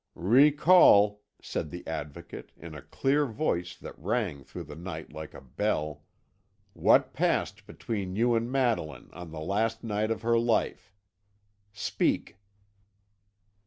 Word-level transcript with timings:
"Recall," 0.15 1.21
said 1.43 1.69
the 1.69 1.85
Advocate, 1.85 2.51
in 2.57 2.73
a 2.73 2.81
clear 2.81 3.27
voice 3.27 3.77
that 3.77 3.99
rang 3.99 4.43
through 4.43 4.63
the 4.63 4.75
night 4.75 5.13
like 5.13 5.35
a 5.35 5.41
bell, 5.41 6.01
"what 6.73 7.13
passed 7.13 7.67
between 7.67 8.15
you 8.15 8.33
and 8.33 8.51
Madeline 8.51 9.11
on 9.13 9.29
the 9.29 9.39
last 9.39 9.83
night 9.83 10.09
of 10.09 10.23
her 10.23 10.39
life. 10.39 10.91
Speak!" 11.71 12.37